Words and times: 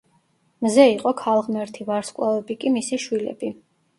მზე 0.67 0.85
იყო 0.93 1.11
ქალღმერთი 1.19 1.85
ვარსკვლავები 1.91 2.57
კი 2.63 2.75
მისი 2.79 2.99
შვილები. 3.07 3.53